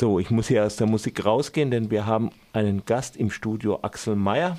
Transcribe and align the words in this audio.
So, 0.00 0.18
ich 0.18 0.30
muss 0.30 0.48
hier 0.48 0.64
aus 0.64 0.76
der 0.76 0.86
Musik 0.86 1.26
rausgehen, 1.26 1.70
denn 1.70 1.90
wir 1.90 2.06
haben 2.06 2.30
einen 2.54 2.86
Gast 2.86 3.18
im 3.18 3.30
Studio, 3.30 3.80
Axel 3.82 4.16
Mayer. 4.16 4.56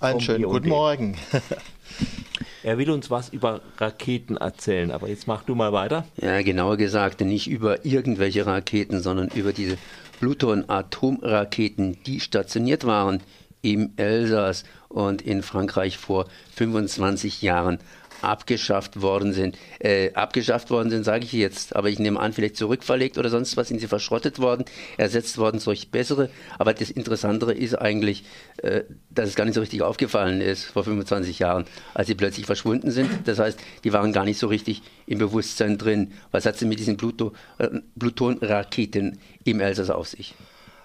Einen 0.00 0.22
schönen 0.22 0.44
guten 0.44 0.70
Morgen. 0.70 1.18
Er 2.64 2.78
will 2.78 2.90
uns 2.90 3.10
was 3.10 3.28
über 3.28 3.60
Raketen 3.76 4.38
erzählen, 4.38 4.90
aber 4.92 5.08
jetzt 5.08 5.26
mach 5.26 5.42
du 5.42 5.54
mal 5.54 5.72
weiter. 5.72 6.06
Ja, 6.16 6.40
genauer 6.42 6.78
gesagt, 6.78 7.20
nicht 7.20 7.50
über 7.50 7.84
irgendwelche 7.84 8.46
Raketen, 8.46 9.02
sondern 9.02 9.28
über 9.34 9.52
diese 9.52 9.76
Pluton-Atomraketen, 10.20 11.98
die 12.06 12.20
stationiert 12.20 12.86
waren 12.86 13.20
im 13.62 13.92
Elsass 13.96 14.64
und 14.88 15.22
in 15.22 15.42
Frankreich 15.42 15.98
vor 15.98 16.26
25 16.54 17.42
Jahren 17.42 17.80
abgeschafft 18.22 19.02
worden 19.02 19.32
sind. 19.32 19.56
Äh, 19.78 20.12
abgeschafft 20.14 20.70
worden 20.70 20.90
sind, 20.90 21.04
sage 21.04 21.24
ich 21.24 21.32
jetzt, 21.32 21.76
aber 21.76 21.88
ich 21.88 21.98
nehme 21.98 22.20
an, 22.20 22.32
vielleicht 22.32 22.56
zurückverlegt 22.56 23.18
oder 23.18 23.30
sonst 23.30 23.56
was, 23.56 23.68
sind 23.68 23.80
sie 23.80 23.88
verschrottet 23.88 24.38
worden, 24.38 24.64
ersetzt 24.96 25.38
worden 25.38 25.60
durch 25.64 25.90
bessere. 25.90 26.30
Aber 26.58 26.72
das 26.74 26.90
Interessantere 26.90 27.52
ist 27.52 27.74
eigentlich, 27.74 28.24
äh, 28.58 28.82
dass 29.10 29.28
es 29.28 29.34
gar 29.34 29.44
nicht 29.44 29.54
so 29.54 29.60
richtig 29.60 29.82
aufgefallen 29.82 30.40
ist 30.40 30.64
vor 30.64 30.84
25 30.84 31.38
Jahren, 31.38 31.64
als 31.94 32.06
sie 32.06 32.14
plötzlich 32.14 32.46
verschwunden 32.46 32.90
sind. 32.90 33.10
Das 33.24 33.38
heißt, 33.38 33.58
die 33.84 33.92
waren 33.92 34.12
gar 34.12 34.24
nicht 34.24 34.38
so 34.38 34.46
richtig 34.46 34.82
im 35.06 35.18
Bewusstsein 35.18 35.78
drin. 35.78 36.12
Was 36.30 36.46
hat 36.46 36.56
sie 36.56 36.66
mit 36.66 36.78
diesen 36.78 36.96
Pluto, 36.96 37.32
äh, 37.58 37.68
Pluton-Raketen 37.98 39.18
im 39.44 39.60
Elsass 39.60 39.90
auf 39.90 40.08
sich? 40.08 40.34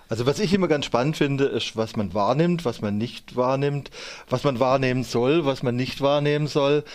Also 0.09 0.25
was 0.25 0.39
ich 0.39 0.53
immer 0.53 0.67
ganz 0.67 0.85
spannend 0.85 1.17
finde, 1.17 1.45
ist, 1.45 1.75
was 1.75 1.95
man 1.97 2.13
wahrnimmt, 2.13 2.63
was 2.63 2.81
man 2.81 2.97
nicht 2.97 3.35
wahrnimmt, 3.35 3.91
was 4.29 4.43
man 4.45 4.59
wahrnehmen 4.59 5.03
soll, 5.03 5.45
was 5.45 5.63
man 5.63 5.75
nicht 5.75 6.01
wahrnehmen 6.01 6.47
soll. 6.47 6.85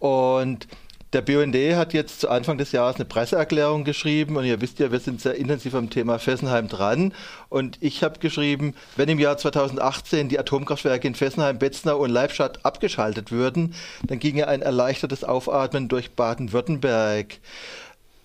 Und 0.00 0.66
der 1.12 1.22
BUND 1.22 1.56
hat 1.74 1.92
jetzt 1.92 2.20
zu 2.20 2.28
Anfang 2.28 2.56
des 2.56 2.70
Jahres 2.70 2.94
eine 2.94 3.04
Presseerklärung 3.04 3.82
geschrieben 3.82 4.36
und 4.36 4.44
ihr 4.44 4.60
wisst 4.60 4.78
ja, 4.78 4.92
wir 4.92 5.00
sind 5.00 5.20
sehr 5.20 5.34
intensiv 5.34 5.74
am 5.74 5.90
Thema 5.90 6.20
Fessenheim 6.20 6.68
dran. 6.68 7.12
Und 7.48 7.78
ich 7.80 8.04
habe 8.04 8.20
geschrieben, 8.20 8.74
wenn 8.94 9.08
im 9.08 9.18
Jahr 9.18 9.36
2018 9.36 10.28
die 10.28 10.38
Atomkraftwerke 10.38 11.08
in 11.08 11.16
Fessenheim, 11.16 11.58
Betznau 11.58 11.98
und 11.98 12.10
Leibstadt 12.10 12.64
abgeschaltet 12.64 13.32
würden, 13.32 13.74
dann 14.06 14.20
ginge 14.20 14.46
ein 14.46 14.62
erleichtertes 14.62 15.24
Aufatmen 15.24 15.88
durch 15.88 16.12
Baden-Württemberg 16.12 17.38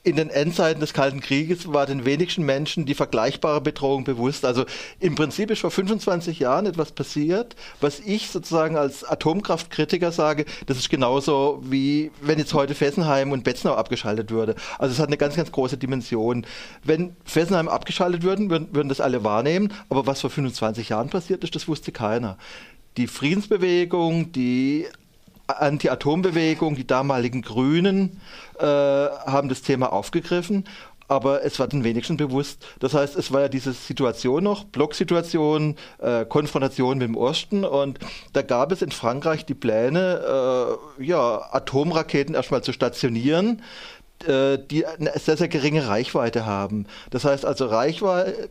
in 0.06 0.16
den 0.16 0.30
Endzeiten 0.30 0.80
des 0.80 0.94
Kalten 0.94 1.20
Krieges 1.20 1.73
war 1.73 1.88
den 1.88 2.06
wenigsten 2.06 2.44
Menschen 2.44 2.86
die 2.86 2.94
vergleichbare 2.94 3.59
Bedrohung 3.59 4.03
bewusst. 4.03 4.45
Also 4.45 4.66
im 5.00 5.16
Prinzip 5.16 5.50
ist 5.50 5.61
vor 5.61 5.72
25 5.72 6.38
Jahren 6.38 6.67
etwas 6.67 6.92
passiert, 6.92 7.56
was 7.81 8.00
ich 8.02 8.30
sozusagen 8.30 8.78
als 8.78 9.03
Atomkraftkritiker 9.03 10.11
sage, 10.11 10.45
das 10.67 10.78
ist 10.78 10.92
genauso 10.92 11.59
wie 11.64 12.11
wenn 12.22 12.38
jetzt 12.38 12.53
heute 12.53 12.76
Fessenheim 12.76 13.31
und 13.31 13.44
Betznau 13.44 13.73
abgeschaltet 13.73 14.30
würde. 14.30 14.53
Also 14.78 14.94
es 14.94 15.00
hat 15.00 15.08
eine 15.08 15.17
ganz, 15.17 15.36
ganz 15.36 15.52
große 15.52 15.78
Dimension. 15.78 16.45
Wenn 16.83 17.16
Fessenheim 17.26 17.67
abgeschaltet 17.67 18.22
würden, 18.22 18.52
würden, 18.52 18.76
würden 18.76 18.89
das 18.89 19.02
alle 19.02 19.23
wahrnehmen, 19.23 19.73
aber 19.89 20.06
was 20.06 20.22
vor 20.22 20.30
25 20.30 20.89
Jahren 20.89 21.09
passiert 21.09 21.44
ist, 21.44 21.56
das 21.56 21.67
wusste 21.67 21.92
keiner. 21.92 22.38
Die 22.98 23.08
Friedensbewegung, 23.08 24.31
die 24.31 24.86
Anti-Atom-Bewegung, 25.48 26.76
die 26.76 26.88
damaligen 26.88 27.42
Grünen 27.42 28.22
äh, 28.60 28.66
haben 28.66 29.50
das 29.50 29.62
Thema 29.62 29.92
aufgegriffen 29.94 30.66
aber 31.08 31.44
es 31.44 31.60
war 31.60 31.68
den 31.68 31.84
wenigsten 31.84 32.18
bewusst. 32.18 32.66
Das 32.80 32.94
heißt, 32.94 33.16
es 33.16 33.32
war 33.32 33.42
ja 33.42 33.50
diese 33.50 33.73
Situation 33.73 34.44
noch, 34.44 34.64
Blocksituation, 34.66 35.76
äh, 36.00 36.26
Konfrontation 36.26 36.98
mit 36.98 37.08
dem 37.08 37.18
Osten 37.18 37.64
und 37.64 38.00
da 38.34 38.42
gab 38.42 38.72
es 38.72 38.82
in 38.82 38.92
Frankreich 38.92 39.46
die 39.46 39.54
Pläne, 39.54 40.78
äh, 41.00 41.04
ja, 41.04 41.48
Atomraketen 41.52 42.34
erstmal 42.36 42.64
zu 42.64 42.73
stationieren, 42.73 43.62
äh, 44.28 44.58
die 44.58 44.86
eine 44.86 45.12
sehr, 45.20 45.38
sehr 45.38 45.48
geringe 45.48 45.88
Reichweite 45.88 46.46
haben. 46.46 46.88
Das 47.12 47.26
heißt 47.26 47.46
also 47.46 47.68
Reichweite 47.68 48.50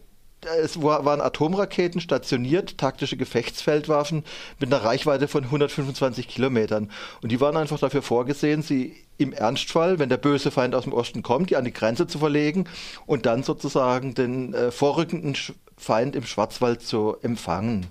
es 0.63 0.83
waren 0.83 1.21
Atomraketen 1.21 2.01
stationiert, 2.01 2.79
taktische 2.79 3.17
Gefechtsfeldwaffen 3.17 4.25
mit 4.59 4.73
einer 4.73 4.85
Reichweite 4.85 5.29
von 5.29 5.45
125 5.45 6.29
Kilometern. 6.29 6.91
Und 7.23 7.33
die 7.33 7.41
waren 7.41 7.57
einfach 7.57 7.79
dafür 7.79 8.03
vorgesehen, 8.03 8.63
sie 8.63 8.97
im 9.17 9.33
Ernstfall, 9.33 9.99
wenn 9.99 10.09
der 10.09 10.17
böse 10.17 10.51
Feind 10.51 10.75
aus 10.75 10.85
dem 10.85 10.93
Osten 10.93 11.23
kommt, 11.23 11.51
die 11.51 11.57
an 11.57 11.65
die 11.65 11.73
Grenze 11.73 12.07
zu 12.07 12.19
verlegen 12.19 12.67
und 13.07 13.27
dann 13.27 13.43
sozusagen 13.43 14.15
den 14.15 14.55
äh, 14.55 14.71
vorrückenden 14.71 15.37
Feind 15.77 16.17
im 16.17 16.25
Schwarzwald 16.25 16.83
zu 16.83 17.17
empfangen. 17.23 17.87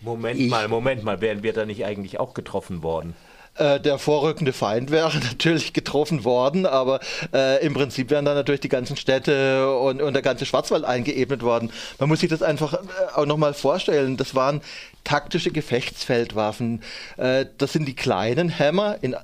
Moment 0.00 0.38
ich 0.38 0.50
mal, 0.50 0.68
Moment 0.68 1.02
mal, 1.02 1.20
wären 1.20 1.42
wir 1.42 1.52
da 1.52 1.66
nicht 1.66 1.84
eigentlich 1.84 2.20
auch 2.20 2.34
getroffen 2.34 2.82
worden? 2.82 3.14
Äh, 3.58 3.80
der 3.80 3.98
vorrückende 3.98 4.52
Feind 4.52 4.90
wäre 4.90 5.12
natürlich 5.24 5.72
getroffen 5.72 6.24
worden, 6.24 6.64
aber 6.64 7.00
äh, 7.32 7.64
im 7.64 7.74
Prinzip 7.74 8.10
wären 8.10 8.24
dann 8.24 8.36
natürlich 8.36 8.60
die 8.60 8.68
ganzen 8.68 8.96
Städte 8.96 9.76
und, 9.78 10.00
und 10.00 10.14
der 10.14 10.22
ganze 10.22 10.46
Schwarzwald 10.46 10.84
eingeebnet 10.84 11.42
worden. 11.42 11.70
Man 11.98 12.08
muss 12.08 12.20
sich 12.20 12.30
das 12.30 12.42
einfach 12.42 12.74
äh, 12.74 12.78
auch 13.14 13.26
nochmal 13.26 13.54
vorstellen. 13.54 14.16
Das 14.16 14.34
waren 14.34 14.60
taktische 15.02 15.50
Gefechtsfeldwaffen. 15.50 16.82
Äh, 17.16 17.46
das 17.58 17.72
sind 17.72 17.86
die 17.86 17.96
kleinen 17.96 18.48
Hämmer, 18.48 18.98
in, 19.00 19.16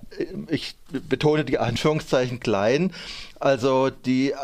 ich 0.48 0.74
betone 0.90 1.44
die 1.44 1.58
Anführungszeichen 1.58 2.40
klein, 2.40 2.92
also 3.38 3.90
die 3.90 4.34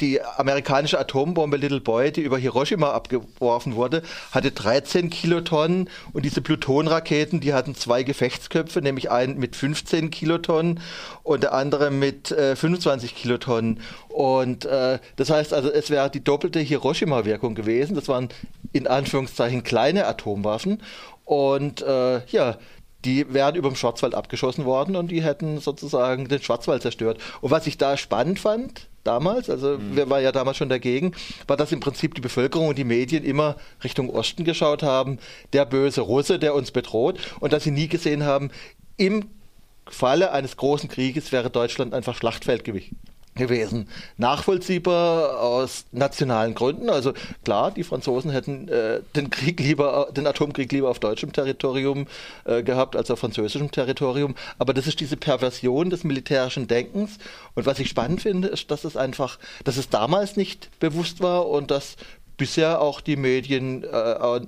die 0.00 0.20
amerikanische 0.22 0.98
Atombombe 0.98 1.56
Little 1.56 1.80
Boy, 1.80 2.12
die 2.12 2.20
über 2.20 2.38
Hiroshima 2.38 2.92
abgeworfen 2.92 3.74
wurde, 3.74 4.02
hatte 4.30 4.50
13 4.50 5.10
Kilotonnen 5.10 5.88
und 6.12 6.24
diese 6.24 6.40
Plutonraketen, 6.42 7.40
die 7.40 7.54
hatten 7.54 7.74
zwei 7.74 8.02
Gefechtsköpfe, 8.02 8.82
nämlich 8.82 9.10
einen 9.10 9.38
mit 9.38 9.56
15 9.56 10.10
Kilotonnen 10.10 10.80
und 11.22 11.42
der 11.42 11.54
andere 11.54 11.90
mit 11.90 12.30
äh, 12.30 12.56
25 12.56 13.14
Kilotonnen. 13.14 13.80
Und 14.08 14.64
äh, 14.64 14.98
das 15.16 15.30
heißt 15.30 15.52
also, 15.54 15.70
es 15.70 15.90
wäre 15.90 16.10
die 16.10 16.22
doppelte 16.22 16.60
Hiroshima-Wirkung 16.60 17.54
gewesen. 17.54 17.94
Das 17.94 18.08
waren 18.08 18.28
in 18.72 18.86
Anführungszeichen 18.86 19.62
kleine 19.62 20.06
Atomwaffen. 20.06 20.82
Und 21.24 21.82
äh, 21.82 22.24
ja, 22.28 22.56
die 23.04 23.32
wären 23.32 23.54
über 23.54 23.68
dem 23.68 23.76
Schwarzwald 23.76 24.14
abgeschossen 24.14 24.64
worden 24.64 24.96
und 24.96 25.10
die 25.10 25.22
hätten 25.22 25.58
sozusagen 25.58 26.28
den 26.28 26.42
Schwarzwald 26.42 26.82
zerstört. 26.82 27.18
Und 27.40 27.50
was 27.50 27.66
ich 27.66 27.78
da 27.78 27.96
spannend 27.96 28.40
fand, 28.40 28.88
damals, 29.04 29.48
also 29.48 29.78
mhm. 29.78 29.96
wir 29.96 30.10
waren 30.10 30.22
ja 30.22 30.32
damals 30.32 30.56
schon 30.56 30.68
dagegen, 30.68 31.12
war, 31.46 31.56
dass 31.56 31.72
im 31.72 31.80
Prinzip 31.80 32.14
die 32.14 32.20
Bevölkerung 32.20 32.68
und 32.68 32.78
die 32.78 32.84
Medien 32.84 33.24
immer 33.24 33.56
Richtung 33.82 34.10
Osten 34.10 34.44
geschaut 34.44 34.82
haben, 34.82 35.18
der 35.52 35.64
böse 35.64 36.02
Russe, 36.02 36.38
der 36.38 36.54
uns 36.54 36.70
bedroht, 36.70 37.18
und 37.40 37.52
dass 37.52 37.64
sie 37.64 37.70
nie 37.70 37.88
gesehen 37.88 38.24
haben, 38.24 38.50
im 38.96 39.26
Falle 39.86 40.32
eines 40.32 40.56
großen 40.56 40.88
Krieges 40.88 41.32
wäre 41.32 41.50
Deutschland 41.50 41.94
einfach 41.94 42.14
Schlachtfeld 42.14 42.64
gewesen. 43.38 43.88
Nachvollziehbar 44.18 45.40
aus 45.40 45.86
nationalen 45.92 46.54
Gründen. 46.54 46.90
Also 46.90 47.14
klar, 47.44 47.70
die 47.70 47.84
Franzosen 47.84 48.30
hätten 48.30 48.68
äh, 48.68 49.00
den 49.16 49.30
Krieg 49.30 49.58
lieber, 49.60 50.08
den 50.14 50.26
Atomkrieg 50.26 50.70
lieber 50.70 50.90
auf 50.90 50.98
deutschem 50.98 51.32
Territorium 51.32 52.06
äh, 52.44 52.62
gehabt 52.62 52.96
als 52.96 53.10
auf 53.10 53.20
französischem 53.20 53.70
Territorium. 53.70 54.34
Aber 54.58 54.74
das 54.74 54.86
ist 54.86 55.00
diese 55.00 55.16
Perversion 55.16 55.88
des 55.88 56.04
militärischen 56.04 56.68
Denkens. 56.68 57.18
Und 57.54 57.64
was 57.64 57.78
ich 57.78 57.88
spannend 57.88 58.20
finde, 58.20 58.48
ist, 58.48 58.70
dass 58.70 58.84
es 58.84 58.96
einfach, 58.96 59.38
dass 59.64 59.78
es 59.78 59.88
damals 59.88 60.36
nicht 60.36 60.68
bewusst 60.80 61.20
war 61.20 61.48
und 61.48 61.70
dass 61.70 61.96
bisher 62.38 62.80
auch 62.80 63.02
die 63.02 63.16
Medien 63.16 63.84
äh, 63.84 63.86
äh, 63.86 64.40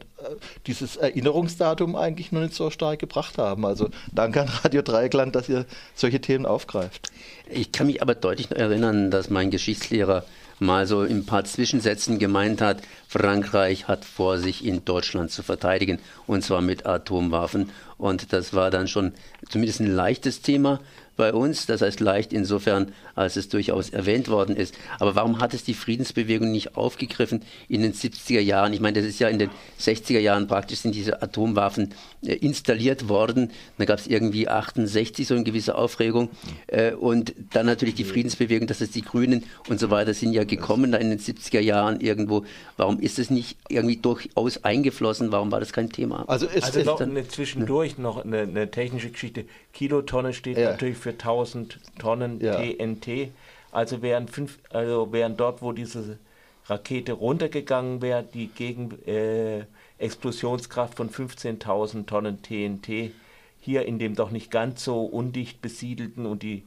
dieses 0.66 0.96
Erinnerungsdatum 0.96 1.96
eigentlich 1.96 2.32
noch 2.32 2.40
nicht 2.40 2.54
so 2.54 2.70
stark 2.70 3.00
gebracht 3.00 3.36
haben. 3.36 3.66
Also 3.66 3.90
danke 4.12 4.40
an 4.40 4.48
Radio 4.64 4.80
Dreieckland, 4.80 5.36
dass 5.36 5.50
ihr 5.50 5.66
solche 5.94 6.20
Themen 6.20 6.46
aufgreift. 6.46 7.10
Ich 7.50 7.72
kann 7.72 7.88
mich 7.88 8.00
aber 8.00 8.14
deutlich 8.14 8.50
erinnern, 8.50 9.10
dass 9.10 9.28
mein 9.28 9.50
Geschichtslehrer 9.50 10.24
mal 10.60 10.86
so 10.86 11.02
in 11.02 11.18
ein 11.18 11.26
paar 11.26 11.44
Zwischensätzen 11.44 12.18
gemeint 12.18 12.60
hat, 12.60 12.82
Frankreich 13.08 13.88
hat 13.88 14.04
vor, 14.04 14.38
sich 14.38 14.64
in 14.64 14.84
Deutschland 14.84 15.30
zu 15.30 15.42
verteidigen, 15.42 15.98
und 16.26 16.44
zwar 16.44 16.60
mit 16.60 16.86
Atomwaffen. 16.86 17.70
Und 17.98 18.32
das 18.32 18.54
war 18.54 18.70
dann 18.70 18.86
schon 18.86 19.12
zumindest 19.48 19.80
ein 19.80 19.92
leichtes 19.92 20.42
Thema 20.42 20.80
bei 21.20 21.34
uns, 21.34 21.66
das 21.66 21.82
heißt 21.82 22.00
leicht 22.00 22.32
insofern, 22.32 22.92
als 23.14 23.36
es 23.36 23.50
durchaus 23.50 23.91
erwähnt 23.91 24.28
worden 24.28 24.56
ist. 24.56 24.75
Aber 24.98 25.14
warum 25.16 25.38
hat 25.38 25.53
es 25.53 25.62
die 25.62 25.75
Friedensbewegung 25.75 26.50
nicht 26.50 26.78
aufgegriffen 26.78 27.42
in 27.68 27.83
den 27.83 27.92
70er 27.92 28.41
Jahren? 28.41 28.72
Ich 28.72 28.80
meine, 28.80 28.98
das 28.98 29.06
ist 29.06 29.18
ja 29.18 29.28
in 29.28 29.39
den 29.39 29.50
60er 29.78 30.18
Jahren 30.18 30.47
praktisch 30.47 30.78
sind 30.78 30.94
diese 30.94 31.21
Atomwaffen 31.21 31.92
äh, 32.24 32.36
installiert 32.36 33.10
worden. 33.10 33.50
Da 33.77 33.84
gab 33.84 33.98
es 33.98 34.06
irgendwie 34.06 34.48
68 34.48 35.27
so 35.27 35.34
eine 35.34 35.44
gewisse 35.44 35.74
Aufregung. 35.74 36.30
Äh, 36.68 36.94
und 36.94 37.34
dann 37.53 37.66
natürlich 37.66 37.97
die 37.97 38.04
Friedensbewegung, 38.04 38.66
das 38.66 38.80
ist 38.80 38.94
die 38.94 39.03
Grünen 39.03 39.44
und 39.68 39.78
so 39.78 39.91
weiter, 39.91 40.15
sind 40.15 40.33
ja 40.33 40.44
gekommen 40.44 40.91
da 40.91 40.97
in 40.97 41.10
den 41.10 41.18
70er 41.18 41.60
Jahren 41.60 42.00
irgendwo. 42.00 42.47
Warum 42.78 42.98
ist 42.98 43.18
es 43.18 43.28
nicht 43.28 43.59
irgendwie 43.68 43.98
durchaus 43.98 44.65
eingeflossen? 44.65 45.33
Warum 45.33 45.53
war 45.53 45.60
das 45.60 45.74
kein 45.74 45.91
Thema? 45.91 46.24
Also 46.28 46.47
ist, 46.47 46.65
also 46.65 46.80
noch 46.80 47.00
eine, 47.03 47.28
zwischendurch 47.28 47.98
ne? 47.98 48.04
noch 48.04 48.24
eine, 48.24 48.39
eine, 48.39 48.71
technische 48.71 49.10
Geschichte. 49.10 49.44
Kilotonne 49.74 50.33
steht 50.33 50.56
ja. 50.56 50.71
natürlich 50.71 50.97
für 50.97 51.09
1000 51.12 51.78
Tonnen 51.98 52.41
ja. 52.41 52.57
TNT. 52.57 53.30
Also 53.72 54.03
während, 54.03 54.30
fünf, 54.30 54.59
also 54.71 55.09
während 55.12 55.39
dort, 55.39 55.62
wo 55.62 55.72
diese 55.72 56.18
Rakete 56.66 57.12
runtergegangen 57.12 58.03
wäre, 58.03 58.22
die 58.22 58.48
Gegen, 58.48 58.98
äh, 59.07 59.65
Explosionskraft 60.01 60.95
von 60.95 61.10
15.000 61.10 62.07
Tonnen 62.07 62.42
TNT 62.42 63.12
hier 63.60 63.84
in 63.84 63.98
dem 63.98 64.15
doch 64.15 64.30
nicht 64.30 64.51
ganz 64.51 64.83
so 64.83 65.03
undicht 65.04 65.60
besiedelten 65.60 66.27
und 66.27 66.42
die 66.42 66.62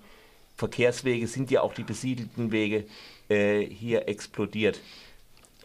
Verkehrswege 0.56 1.26
sind 1.26 1.50
ja 1.50 1.62
auch 1.62 1.74
die 1.74 1.84
besiedelten 1.84 2.52
Wege 2.52 2.86
äh, 3.30 3.62
hier 3.62 4.08
explodiert. 4.08 4.80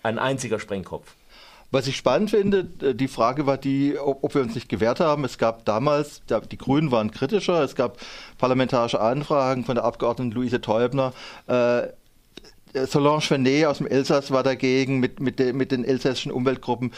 Ein 0.03 0.19
einziger 0.19 0.59
Sprengkopf. 0.59 1.15
Was 1.71 1.87
ich 1.87 1.97
spannend 1.97 2.31
finde, 2.31 2.69
äh, 2.83 2.95
die 2.95 3.09
Frage 3.09 3.47
war 3.47 3.59
die, 3.59 3.99
ob 3.99 4.35
wir 4.35 4.43
uns 4.43 4.55
nicht 4.55 4.69
gewehrt 4.69 5.01
haben. 5.01 5.25
Es 5.25 5.37
gab 5.37 5.65
damals, 5.65 6.23
die 6.51 6.59
Grünen 6.59 6.91
waren 6.91 7.11
kritischer, 7.11 7.63
es 7.63 7.75
gab 7.75 7.99
parlamentarische 8.39 9.01
Anfragen 9.01 9.65
von 9.65 9.75
der 9.75 9.85
Abgeordneten 9.85 10.33
Luise 10.33 10.61
Teubner. 10.61 11.13
Äh, 11.47 11.89
Solange 12.87 13.23
Fenet 13.23 13.65
aus 13.67 13.79
dem 13.79 13.87
Elsass 13.87 14.31
war 14.31 14.43
dagegen 14.43 15.01
mit, 15.01 15.21
mit, 15.21 15.39
de, 15.39 15.55
mit 15.55 15.73
den 15.73 15.85
elsässischen 15.85 16.31
Umweltgruppen. 16.31 16.93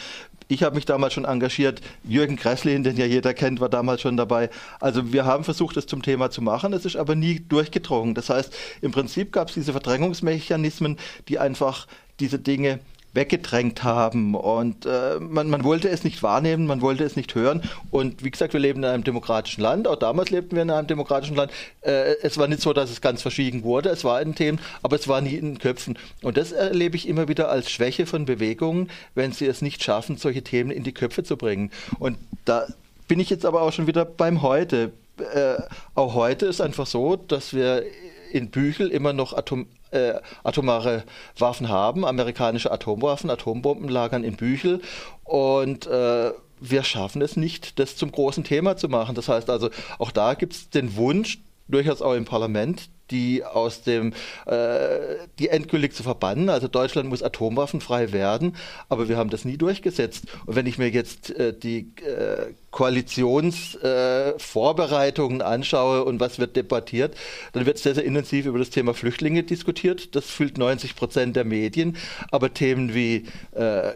Ich 0.48 0.64
habe 0.64 0.74
mich 0.74 0.84
damals 0.84 1.14
schon 1.14 1.24
engagiert. 1.24 1.80
Jürgen 2.02 2.34
Kresslin, 2.34 2.82
den 2.82 2.96
ja 2.96 3.06
jeder 3.06 3.34
kennt, 3.34 3.60
war 3.60 3.68
damals 3.68 4.00
schon 4.00 4.16
dabei. 4.16 4.50
Also 4.80 5.12
wir 5.12 5.24
haben 5.24 5.44
versucht, 5.44 5.76
es 5.76 5.86
zum 5.86 6.02
Thema 6.02 6.30
zu 6.30 6.42
machen. 6.42 6.72
Es 6.72 6.84
ist 6.84 6.96
aber 6.96 7.14
nie 7.14 7.38
durchgedrungen. 7.38 8.16
Das 8.16 8.30
heißt, 8.30 8.52
im 8.82 8.90
Prinzip 8.90 9.30
gab 9.30 9.48
es 9.48 9.54
diese 9.54 9.70
Verdrängungsmechanismen, 9.70 10.96
die 11.28 11.38
einfach 11.38 11.86
diese 12.18 12.40
Dinge 12.40 12.80
weggedrängt 13.12 13.82
haben. 13.82 14.34
Und 14.34 14.86
äh, 14.86 15.18
man, 15.20 15.50
man 15.50 15.64
wollte 15.64 15.88
es 15.88 16.04
nicht 16.04 16.22
wahrnehmen, 16.22 16.66
man 16.66 16.80
wollte 16.80 17.04
es 17.04 17.16
nicht 17.16 17.34
hören. 17.34 17.62
Und 17.90 18.24
wie 18.24 18.30
gesagt, 18.30 18.52
wir 18.52 18.60
leben 18.60 18.82
in 18.82 18.88
einem 18.88 19.04
demokratischen 19.04 19.62
Land. 19.62 19.88
Auch 19.88 19.96
damals 19.96 20.30
lebten 20.30 20.56
wir 20.56 20.62
in 20.62 20.70
einem 20.70 20.86
demokratischen 20.86 21.36
Land. 21.36 21.52
Äh, 21.80 22.16
es 22.22 22.38
war 22.38 22.48
nicht 22.48 22.62
so, 22.62 22.72
dass 22.72 22.90
es 22.90 23.00
ganz 23.00 23.22
verschwiegen 23.22 23.64
wurde. 23.64 23.88
Es 23.88 24.04
war 24.04 24.20
in 24.22 24.34
Themen, 24.34 24.60
aber 24.82 24.96
es 24.96 25.08
war 25.08 25.20
nie 25.20 25.34
in 25.34 25.54
den 25.54 25.58
Köpfen. 25.58 25.98
Und 26.22 26.36
das 26.36 26.52
erlebe 26.52 26.96
ich 26.96 27.08
immer 27.08 27.28
wieder 27.28 27.48
als 27.50 27.70
Schwäche 27.70 28.06
von 28.06 28.24
Bewegungen, 28.24 28.90
wenn 29.14 29.32
sie 29.32 29.46
es 29.46 29.62
nicht 29.62 29.82
schaffen, 29.82 30.16
solche 30.16 30.42
Themen 30.42 30.70
in 30.70 30.84
die 30.84 30.92
Köpfe 30.92 31.24
zu 31.24 31.36
bringen. 31.36 31.70
Und 31.98 32.18
da 32.44 32.66
bin 33.08 33.18
ich 33.18 33.30
jetzt 33.30 33.44
aber 33.44 33.62
auch 33.62 33.72
schon 33.72 33.86
wieder 33.86 34.04
beim 34.04 34.42
Heute. 34.42 34.92
Äh, 35.34 35.62
auch 35.94 36.14
heute 36.14 36.46
ist 36.46 36.60
einfach 36.60 36.86
so, 36.86 37.16
dass 37.16 37.52
wir 37.52 37.84
in 38.32 38.50
Büchel 38.50 38.88
immer 38.88 39.12
noch 39.12 39.32
Atom, 39.32 39.66
äh, 39.90 40.14
atomare 40.44 41.04
Waffen 41.38 41.68
haben, 41.68 42.04
amerikanische 42.04 42.70
Atomwaffen, 42.70 43.30
Atombomben 43.30 43.88
lagern 43.88 44.24
in 44.24 44.36
Büchel 44.36 44.80
und 45.24 45.86
äh, 45.86 46.32
wir 46.60 46.84
schaffen 46.84 47.22
es 47.22 47.36
nicht, 47.36 47.78
das 47.78 47.96
zum 47.96 48.12
großen 48.12 48.44
Thema 48.44 48.76
zu 48.76 48.88
machen. 48.88 49.14
Das 49.14 49.28
heißt 49.28 49.48
also, 49.48 49.70
auch 49.98 50.10
da 50.10 50.34
gibt 50.34 50.52
es 50.52 50.70
den 50.70 50.96
Wunsch, 50.96 51.38
durchaus 51.70 52.02
auch 52.02 52.14
im 52.14 52.24
Parlament, 52.24 52.90
die 53.10 53.44
aus 53.44 53.82
dem, 53.82 54.14
äh, 54.46 55.16
die 55.38 55.48
endgültig 55.48 55.94
zu 55.94 56.02
verbannen. 56.02 56.48
Also 56.48 56.66
Deutschland 56.68 57.06
muss 57.08 57.22
atomwaffenfrei 57.22 58.12
werden, 58.12 58.56
aber 58.88 59.08
wir 59.08 59.16
haben 59.16 59.30
das 59.30 59.44
nie 59.44 59.56
durchgesetzt. 59.56 60.24
Und 60.46 60.56
wenn 60.56 60.66
ich 60.66 60.78
mir 60.78 60.90
jetzt 60.90 61.30
äh, 61.30 61.56
die 61.56 61.92
äh, 62.04 62.54
Koalitionsvorbereitungen 62.70 65.40
äh, 65.40 65.44
anschaue 65.44 66.04
und 66.04 66.20
was 66.20 66.38
wird 66.38 66.56
debattiert, 66.56 67.16
dann 67.52 67.66
wird 67.66 67.78
sehr, 67.78 67.94
sehr 67.94 68.04
intensiv 68.04 68.46
über 68.46 68.58
das 68.58 68.70
Thema 68.70 68.94
Flüchtlinge 68.94 69.42
diskutiert. 69.42 70.14
Das 70.14 70.26
füllt 70.26 70.56
90 70.58 70.94
Prozent 70.96 71.36
der 71.36 71.44
Medien. 71.44 71.96
Aber 72.30 72.54
Themen 72.54 72.94
wie 72.94 73.26
äh, 73.52 73.92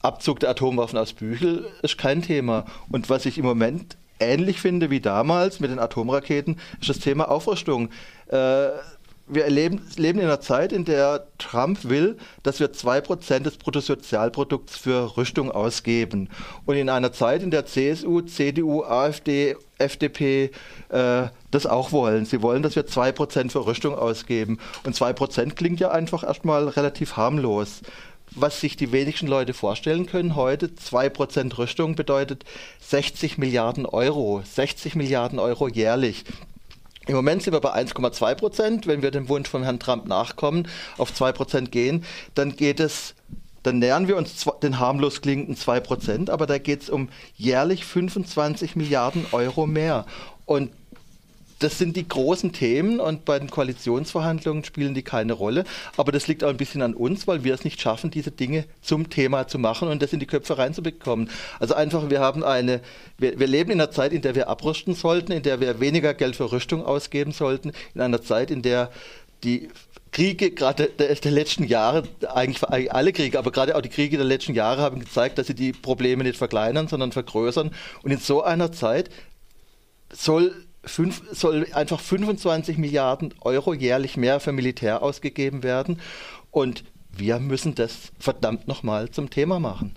Abzug 0.00 0.38
der 0.40 0.50
Atomwaffen 0.50 0.98
aus 0.98 1.12
Büchel 1.12 1.66
ist 1.82 1.98
kein 1.98 2.22
Thema. 2.22 2.66
Und 2.90 3.10
was 3.10 3.26
ich 3.26 3.38
im 3.38 3.44
Moment 3.44 3.96
ähnlich 4.20 4.60
finde 4.60 4.90
wie 4.90 5.00
damals 5.00 5.60
mit 5.60 5.70
den 5.70 5.78
Atomraketen, 5.78 6.58
ist 6.80 6.88
das 6.88 6.98
Thema 6.98 7.30
Aufrüstung. 7.30 7.90
Äh, 8.28 8.68
wir 9.28 9.44
erleben, 9.44 9.82
leben 9.96 10.18
in 10.18 10.24
einer 10.24 10.40
Zeit, 10.40 10.72
in 10.72 10.84
der 10.84 11.26
Trump 11.38 11.84
will, 11.84 12.16
dass 12.42 12.60
wir 12.60 12.72
2% 12.72 13.40
des 13.40 13.58
Bruttosozialprodukts 13.58 14.78
für 14.78 15.16
Rüstung 15.16 15.50
ausgeben. 15.50 16.30
Und 16.64 16.76
in 16.76 16.88
einer 16.88 17.12
Zeit, 17.12 17.42
in 17.42 17.50
der 17.50 17.66
CSU, 17.66 18.22
CDU, 18.22 18.82
AfD, 18.84 19.56
FDP 19.76 20.50
äh, 20.88 21.28
das 21.50 21.66
auch 21.66 21.92
wollen. 21.92 22.24
Sie 22.24 22.42
wollen, 22.42 22.62
dass 22.62 22.74
wir 22.74 22.86
2% 22.86 23.50
für 23.50 23.66
Rüstung 23.66 23.94
ausgeben. 23.94 24.58
Und 24.84 24.96
2% 24.96 25.54
klingt 25.54 25.80
ja 25.80 25.90
einfach 25.90 26.24
erstmal 26.24 26.68
relativ 26.68 27.16
harmlos 27.16 27.82
was 28.32 28.60
sich 28.60 28.76
die 28.76 28.92
wenigsten 28.92 29.26
Leute 29.26 29.54
vorstellen 29.54 30.06
können 30.06 30.36
heute, 30.36 30.68
2% 30.68 31.58
Rüstung 31.58 31.94
bedeutet 31.94 32.44
60 32.80 33.38
Milliarden 33.38 33.86
Euro. 33.86 34.42
60 34.44 34.94
Milliarden 34.94 35.38
Euro 35.38 35.68
jährlich. 35.68 36.24
Im 37.06 37.14
Moment 37.14 37.42
sind 37.42 37.54
wir 37.54 37.60
bei 37.60 37.74
1,2 37.74 38.34
Prozent. 38.34 38.86
Wenn 38.86 39.02
wir 39.02 39.10
dem 39.10 39.28
Wunsch 39.28 39.48
von 39.48 39.62
Herrn 39.62 39.80
Trump 39.80 40.06
nachkommen, 40.06 40.68
auf 40.98 41.14
2 41.14 41.32
Prozent 41.32 41.72
gehen, 41.72 42.04
dann 42.34 42.54
geht 42.54 42.80
es 42.80 43.14
dann 43.64 43.80
nähern 43.80 44.08
wir 44.08 44.16
uns 44.16 44.46
den 44.62 44.78
harmlos 44.78 45.20
klingenden 45.20 45.56
2 45.56 45.80
Prozent, 45.80 46.30
aber 46.30 46.46
da 46.46 46.58
geht 46.58 46.82
es 46.82 46.90
um 46.90 47.08
jährlich 47.36 47.84
25 47.84 48.76
Milliarden 48.76 49.26
Euro 49.32 49.66
mehr. 49.66 50.06
Und 50.46 50.70
das 51.58 51.78
sind 51.78 51.96
die 51.96 52.06
großen 52.06 52.52
Themen 52.52 53.00
und 53.00 53.24
bei 53.24 53.38
den 53.38 53.50
Koalitionsverhandlungen 53.50 54.64
spielen 54.64 54.94
die 54.94 55.02
keine 55.02 55.32
Rolle. 55.32 55.64
Aber 55.96 56.12
das 56.12 56.28
liegt 56.28 56.44
auch 56.44 56.50
ein 56.50 56.56
bisschen 56.56 56.82
an 56.82 56.94
uns, 56.94 57.26
weil 57.26 57.44
wir 57.44 57.54
es 57.54 57.64
nicht 57.64 57.80
schaffen, 57.80 58.10
diese 58.10 58.30
Dinge 58.30 58.64
zum 58.80 59.10
Thema 59.10 59.48
zu 59.48 59.58
machen 59.58 59.88
und 59.88 60.00
das 60.02 60.12
in 60.12 60.20
die 60.20 60.26
Köpfe 60.26 60.58
reinzubekommen. 60.58 61.30
Also 61.58 61.74
einfach, 61.74 62.10
wir 62.10 62.20
haben 62.20 62.44
eine, 62.44 62.80
wir, 63.18 63.38
wir 63.38 63.46
leben 63.46 63.70
in 63.70 63.80
einer 63.80 63.90
Zeit, 63.90 64.12
in 64.12 64.22
der 64.22 64.34
wir 64.34 64.48
abrüsten 64.48 64.94
sollten, 64.94 65.32
in 65.32 65.42
der 65.42 65.60
wir 65.60 65.80
weniger 65.80 66.14
Geld 66.14 66.36
für 66.36 66.52
Rüstung 66.52 66.84
ausgeben 66.84 67.32
sollten, 67.32 67.72
in 67.94 68.00
einer 68.00 68.22
Zeit, 68.22 68.50
in 68.50 68.62
der 68.62 68.90
die 69.44 69.68
Kriege, 70.10 70.50
gerade 70.50 70.86
der, 70.86 71.14
der, 71.14 71.32
letzten 71.32 71.64
Jahre, 71.64 72.04
eigentlich 72.28 72.62
alle 72.92 73.12
Kriege, 73.12 73.38
aber 73.38 73.50
gerade 73.50 73.76
auch 73.76 73.82
die 73.82 73.88
Kriege 73.88 74.16
der 74.16 74.26
letzten 74.26 74.54
Jahre 74.54 74.82
haben 74.82 75.00
gezeigt, 75.00 75.38
dass 75.38 75.46
sie 75.46 75.54
die 75.54 75.72
Probleme 75.72 76.24
nicht 76.24 76.38
verkleinern, 76.38 76.88
sondern 76.88 77.12
vergrößern. 77.12 77.70
Und 78.02 78.10
in 78.10 78.18
so 78.18 78.42
einer 78.42 78.72
Zeit 78.72 79.10
soll 80.10 80.67
fünf, 80.84 81.22
soll 81.32 81.66
einfach 81.72 82.00
25 82.00 82.78
Milliarden 82.78 83.34
Euro 83.40 83.74
jährlich 83.74 84.16
mehr 84.16 84.40
für 84.40 84.52
Militär 84.52 85.02
ausgegeben 85.02 85.62
werden. 85.62 86.00
Und 86.50 86.84
wir 87.10 87.38
müssen 87.38 87.74
das 87.74 88.12
verdammt 88.18 88.68
nochmal 88.68 89.10
zum 89.10 89.30
Thema 89.30 89.58
machen. 89.58 89.94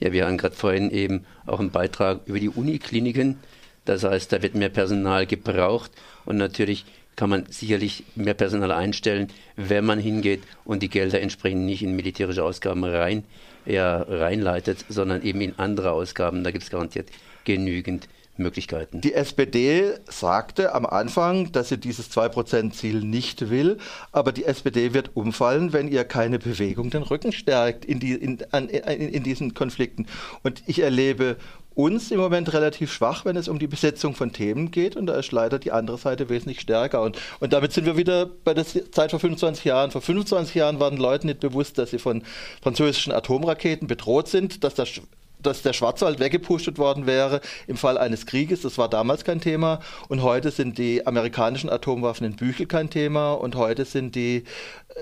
Ja, 0.00 0.12
wir 0.12 0.26
haben 0.26 0.38
gerade 0.38 0.54
vorhin 0.54 0.90
eben 0.90 1.24
auch 1.46 1.60
einen 1.60 1.70
Beitrag 1.70 2.20
über 2.26 2.40
die 2.40 2.48
Unikliniken. 2.48 3.38
Das 3.84 4.04
heißt, 4.04 4.32
da 4.32 4.42
wird 4.42 4.54
mehr 4.54 4.70
Personal 4.70 5.26
gebraucht 5.26 5.90
und 6.24 6.36
natürlich 6.36 6.84
kann 7.16 7.30
man 7.30 7.46
sicherlich 7.46 8.04
mehr 8.16 8.34
Personal 8.34 8.72
einstellen, 8.72 9.28
wenn 9.56 9.84
man 9.84 10.00
hingeht 10.00 10.42
und 10.64 10.82
die 10.82 10.88
Gelder 10.88 11.20
entsprechend 11.20 11.62
nicht 11.62 11.82
in 11.82 11.94
militärische 11.94 12.42
Ausgaben 12.42 12.84
rein, 12.84 13.24
ja, 13.66 14.02
reinleitet, 14.02 14.84
sondern 14.88 15.22
eben 15.22 15.40
in 15.40 15.58
andere 15.58 15.92
Ausgaben. 15.92 16.42
Da 16.42 16.50
gibt 16.50 16.64
es 16.64 16.70
garantiert 16.70 17.10
genügend 17.44 18.08
Möglichkeiten. 18.36 19.00
Die 19.00 19.14
SPD 19.14 19.94
sagte 20.08 20.74
am 20.74 20.86
Anfang, 20.86 21.52
dass 21.52 21.68
sie 21.68 21.78
dieses 21.78 22.10
2%-Ziel 22.10 23.00
nicht 23.00 23.50
will, 23.50 23.78
aber 24.12 24.32
die 24.32 24.44
SPD 24.44 24.94
wird 24.94 25.10
umfallen, 25.14 25.72
wenn 25.72 25.88
ihr 25.88 26.04
keine 26.04 26.38
Bewegung 26.38 26.90
den 26.90 27.02
Rücken 27.02 27.32
stärkt 27.32 27.84
in, 27.84 28.00
die, 28.00 28.12
in, 28.12 28.38
in, 28.52 28.68
in 28.68 29.22
diesen 29.22 29.54
Konflikten. 29.54 30.06
Und 30.42 30.62
ich 30.66 30.80
erlebe 30.80 31.36
uns 31.74 32.10
im 32.10 32.20
Moment 32.20 32.52
relativ 32.52 32.92
schwach, 32.92 33.24
wenn 33.24 33.36
es 33.36 33.48
um 33.48 33.58
die 33.58 33.66
Besetzung 33.66 34.14
von 34.14 34.32
Themen 34.32 34.70
geht. 34.70 34.96
Und 34.96 35.06
da 35.06 35.14
ist 35.14 35.32
leider 35.32 35.58
die 35.58 35.72
andere 35.72 35.98
Seite 35.98 36.28
wesentlich 36.28 36.60
stärker. 36.60 37.02
Und, 37.02 37.18
und 37.40 37.52
damit 37.52 37.72
sind 37.72 37.84
wir 37.86 37.96
wieder 37.96 38.26
bei 38.26 38.54
der 38.54 38.64
Zeit 38.64 39.10
vor 39.10 39.20
25 39.20 39.64
Jahren. 39.64 39.90
Vor 39.90 40.00
25 40.00 40.54
Jahren 40.54 40.80
waren 40.80 40.96
Leuten 40.96 41.26
nicht 41.26 41.40
bewusst, 41.40 41.78
dass 41.78 41.90
sie 41.90 41.98
von 41.98 42.22
französischen 42.62 43.12
Atomraketen 43.12 43.88
bedroht 43.88 44.28
sind, 44.28 44.62
dass 44.62 44.74
das 44.74 45.00
dass 45.46 45.62
der 45.62 45.72
Schwarzwald 45.72 46.18
weggepustet 46.18 46.78
worden 46.78 47.06
wäre 47.06 47.40
im 47.66 47.76
Fall 47.76 47.98
eines 47.98 48.26
Krieges. 48.26 48.62
Das 48.62 48.78
war 48.78 48.88
damals 48.88 49.24
kein 49.24 49.40
Thema. 49.40 49.80
Und 50.08 50.22
heute 50.22 50.50
sind 50.50 50.78
die 50.78 51.06
amerikanischen 51.06 51.70
Atomwaffen 51.70 52.26
in 52.26 52.36
Büchel 52.36 52.66
kein 52.66 52.90
Thema. 52.90 53.32
Und 53.32 53.56
heute 53.56 53.84
sind 53.84 54.14
die, 54.14 54.44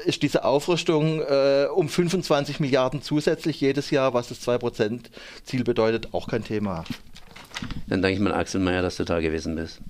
ist 0.05 0.23
diese 0.23 0.45
Aufrüstung 0.45 1.21
äh, 1.21 1.67
um 1.75 1.89
25 1.89 2.61
Milliarden 2.61 3.03
zusätzlich 3.03 3.61
jedes 3.61 3.91
Jahr, 3.91 4.15
was 4.15 4.29
das 4.29 4.47
2%-Ziel 4.47 5.65
bedeutet, 5.65 6.09
auch 6.13 6.29
kein 6.29 6.45
Thema. 6.45 6.85
Dann 7.89 8.03
danke 8.03 8.15
ich 8.15 8.21
mal 8.21 8.35
Axel 8.35 8.61
Meyer, 8.61 8.83
dass 8.83 8.97
du 8.97 9.05
da 9.05 9.21
gewesen 9.21 9.55
bist. 9.55 9.81